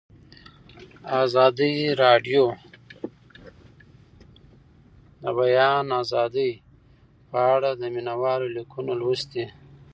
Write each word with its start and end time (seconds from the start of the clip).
ازادي 1.23 1.73
راډیو 2.03 2.43
د 2.55 2.57
د 5.21 5.23
بیان 5.39 5.85
آزادي 6.01 6.51
په 7.29 7.39
اړه 7.53 7.69
د 7.79 7.81
مینه 7.93 8.13
والو 8.21 8.47
لیکونه 8.55 8.91
لوستي. 9.01 9.45